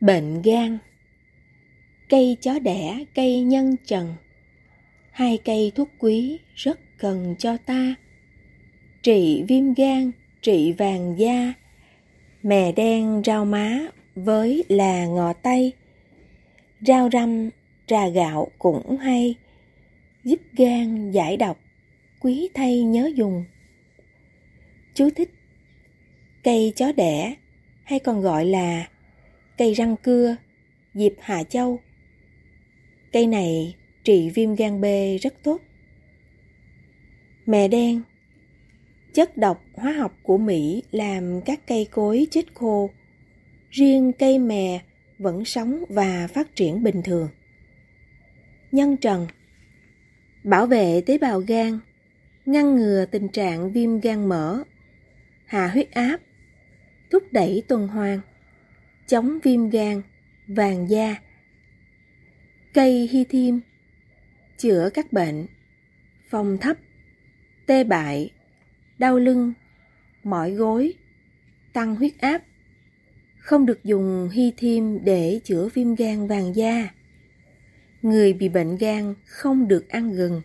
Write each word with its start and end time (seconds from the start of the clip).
Bệnh 0.00 0.42
gan. 0.42 0.78
Cây 2.08 2.36
chó 2.40 2.58
đẻ, 2.58 3.04
cây 3.14 3.40
nhân 3.40 3.76
trần. 3.86 4.14
Hai 5.10 5.38
cây 5.44 5.72
thuốc 5.74 5.88
quý 5.98 6.38
rất 6.54 6.80
cần 6.98 7.34
cho 7.38 7.56
ta. 7.56 7.94
Trị 9.02 9.44
viêm 9.48 9.74
gan, 9.74 10.10
trị 10.42 10.72
vàng 10.72 11.18
da. 11.18 11.52
Mè 12.42 12.72
đen 12.72 13.22
rau 13.24 13.44
má 13.44 13.80
với 14.14 14.64
là 14.68 15.06
ngò 15.06 15.32
tây 15.32 15.72
Rau 16.80 17.08
răm, 17.12 17.50
trà 17.86 18.08
gạo 18.08 18.48
cũng 18.58 18.96
hay. 18.96 19.34
Giúp 20.24 20.40
gan 20.56 21.10
giải 21.10 21.36
độc, 21.36 21.58
quý 22.20 22.48
thay 22.54 22.82
nhớ 22.82 23.10
dùng. 23.14 23.44
Chú 24.94 25.10
thích 25.16 25.30
Cây 26.44 26.72
chó 26.76 26.92
đẻ 26.92 27.34
hay 27.84 27.98
còn 27.98 28.20
gọi 28.20 28.44
là 28.44 28.86
cây 29.60 29.74
răng 29.74 29.96
cưa, 29.96 30.36
diệp 30.94 31.12
hạ 31.20 31.42
Châu. 31.44 31.80
Cây 33.12 33.26
này 33.26 33.76
trị 34.04 34.30
viêm 34.30 34.54
gan 34.54 34.80
B 34.80 34.84
rất 35.22 35.34
tốt. 35.42 35.60
Mè 37.46 37.68
đen 37.68 38.02
Chất 39.12 39.36
độc 39.36 39.64
hóa 39.74 39.92
học 39.92 40.18
của 40.22 40.38
Mỹ 40.38 40.82
làm 40.90 41.40
các 41.40 41.60
cây 41.66 41.88
cối 41.90 42.26
chết 42.30 42.54
khô. 42.54 42.90
Riêng 43.70 44.12
cây 44.18 44.38
mè 44.38 44.80
vẫn 45.18 45.44
sống 45.44 45.84
và 45.88 46.28
phát 46.34 46.56
triển 46.56 46.82
bình 46.82 47.02
thường. 47.04 47.28
Nhân 48.72 48.96
trần 48.96 49.26
Bảo 50.44 50.66
vệ 50.66 51.00
tế 51.06 51.18
bào 51.18 51.40
gan, 51.40 51.78
ngăn 52.46 52.76
ngừa 52.76 53.04
tình 53.10 53.28
trạng 53.28 53.72
viêm 53.72 54.00
gan 54.00 54.28
mỡ, 54.28 54.62
hạ 55.46 55.68
huyết 55.68 55.90
áp, 55.90 56.20
thúc 57.10 57.22
đẩy 57.32 57.62
tuần 57.68 57.88
hoàn, 57.88 58.20
chống 59.10 59.38
viêm 59.42 59.70
gan, 59.70 60.02
vàng 60.46 60.90
da. 60.90 61.16
Cây 62.74 63.08
hy 63.12 63.24
thiêm 63.24 63.54
chữa 64.58 64.90
các 64.94 65.12
bệnh 65.12 65.46
phòng 66.28 66.58
thấp, 66.60 66.76
tê 67.66 67.84
bại, 67.84 68.30
đau 68.98 69.18
lưng, 69.18 69.52
mỏi 70.24 70.50
gối, 70.50 70.94
tăng 71.72 71.96
huyết 71.96 72.12
áp. 72.18 72.42
Không 73.38 73.66
được 73.66 73.84
dùng 73.84 74.28
hy 74.32 74.52
thiêm 74.56 75.04
để 75.04 75.40
chữa 75.44 75.68
viêm 75.74 75.94
gan 75.94 76.26
vàng 76.26 76.56
da. 76.56 76.88
Người 78.02 78.32
bị 78.32 78.48
bệnh 78.48 78.76
gan 78.76 79.14
không 79.24 79.68
được 79.68 79.88
ăn 79.88 80.12
gừng. 80.12 80.42